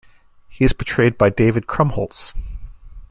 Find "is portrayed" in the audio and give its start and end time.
0.65-1.15